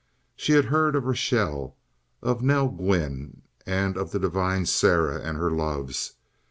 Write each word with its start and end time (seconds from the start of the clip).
She 0.35 0.53
had 0.53 0.65
heard 0.65 0.95
of 0.95 1.05
Rachel, 1.05 1.77
of 2.23 2.41
Nell 2.41 2.69
Gwynne, 2.69 3.43
of 3.67 4.09
the 4.11 4.17
divine 4.17 4.65
Sarah 4.65 5.21
and 5.21 5.37
her 5.37 5.51
loves. 5.51 6.13